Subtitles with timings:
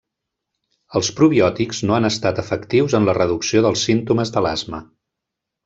[0.99, 4.81] Els probiòtics no han estat efectius en la reducció dels símptomes de l’asma.